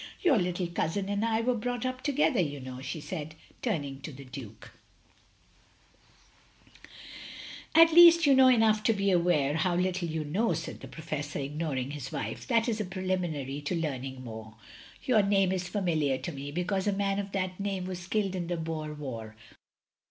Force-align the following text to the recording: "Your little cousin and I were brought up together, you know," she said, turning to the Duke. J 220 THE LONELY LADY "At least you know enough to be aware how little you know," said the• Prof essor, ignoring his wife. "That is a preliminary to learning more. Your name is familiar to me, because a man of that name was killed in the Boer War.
"Your 0.23 0.39
little 0.39 0.65
cousin 0.65 1.09
and 1.09 1.23
I 1.23 1.41
were 1.41 1.53
brought 1.53 1.85
up 1.85 2.01
together, 2.01 2.39
you 2.41 2.59
know," 2.59 2.81
she 2.81 2.99
said, 2.99 3.35
turning 3.61 4.01
to 4.01 4.11
the 4.11 4.23
Duke. 4.25 4.71
J 6.65 6.75
220 7.75 7.75
THE 7.75 7.75
LONELY 7.75 7.85
LADY 7.85 7.91
"At 7.91 7.95
least 7.95 8.25
you 8.25 8.35
know 8.35 8.47
enough 8.47 8.81
to 8.85 8.93
be 8.93 9.11
aware 9.11 9.53
how 9.57 9.75
little 9.75 10.07
you 10.09 10.23
know," 10.23 10.53
said 10.53 10.79
the• 10.79 10.87
Prof 10.91 11.11
essor, 11.11 11.45
ignoring 11.45 11.91
his 11.91 12.11
wife. 12.11 12.47
"That 12.47 12.67
is 12.67 12.81
a 12.81 12.85
preliminary 12.85 13.61
to 13.61 13.75
learning 13.75 14.23
more. 14.23 14.55
Your 15.03 15.21
name 15.21 15.51
is 15.51 15.67
familiar 15.69 16.17
to 16.17 16.31
me, 16.31 16.51
because 16.51 16.87
a 16.87 16.91
man 16.93 17.19
of 17.19 17.31
that 17.33 17.59
name 17.59 17.85
was 17.85 18.07
killed 18.07 18.33
in 18.33 18.47
the 18.47 18.57
Boer 18.57 18.95
War. 18.95 19.35